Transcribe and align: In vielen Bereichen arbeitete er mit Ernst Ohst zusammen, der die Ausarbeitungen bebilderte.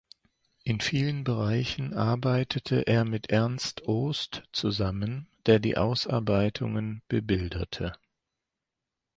In 0.63 0.79
vielen 0.79 1.23
Bereichen 1.23 1.93
arbeitete 1.93 2.87
er 2.87 3.05
mit 3.05 3.29
Ernst 3.29 3.87
Ohst 3.87 4.41
zusammen, 4.51 5.27
der 5.45 5.59
die 5.59 5.77
Ausarbeitungen 5.77 7.03
bebilderte. 7.07 7.93